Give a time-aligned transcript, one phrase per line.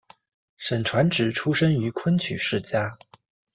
[0.57, 2.97] 沈传芷出生于昆曲世家。